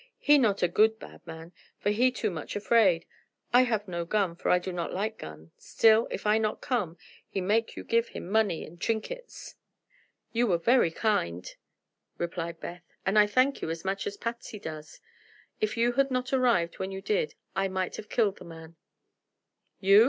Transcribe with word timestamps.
"He 0.17 0.39
not 0.39 0.63
a 0.63 0.67
good 0.67 0.97
bad 0.97 1.21
man, 1.27 1.51
for 1.77 1.91
he 1.91 2.09
too 2.09 2.31
much 2.31 2.55
afraid. 2.55 3.05
I 3.53 3.61
have 3.65 3.87
no 3.87 4.03
gun, 4.03 4.35
for 4.35 4.49
I 4.49 4.57
do 4.57 4.73
not 4.73 4.91
like 4.91 5.19
gun. 5.19 5.51
Still, 5.59 6.07
if 6.09 6.25
I 6.25 6.39
not 6.39 6.59
come, 6.59 6.97
he 7.29 7.39
make 7.39 7.75
you 7.75 7.83
give 7.83 8.07
him 8.07 8.27
money 8.27 8.65
an' 8.65 8.77
trinkets." 8.79 9.57
"You 10.33 10.47
were 10.47 10.57
very 10.57 10.89
kind," 10.89 11.53
replied 12.17 12.59
Beth, 12.59 12.81
"and 13.05 13.19
I 13.19 13.27
thank 13.27 13.61
you 13.61 13.69
as 13.69 13.85
much 13.85 14.07
as 14.07 14.17
Patsy 14.17 14.57
does. 14.57 14.99
If 15.59 15.77
you 15.77 15.91
had 15.91 16.09
not 16.09 16.33
arrived 16.33 16.71
just 16.73 16.79
when 16.79 16.91
you 16.91 17.03
did 17.03 17.35
I 17.55 17.67
might 17.67 17.97
have 17.97 18.09
killed 18.09 18.37
the 18.37 18.45
man." 18.45 18.77
"You?" 19.79 19.99